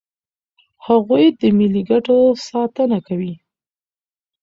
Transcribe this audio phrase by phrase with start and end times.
[0.87, 2.17] هغوی د ملي ګټو
[2.47, 3.33] ساتنه کوي.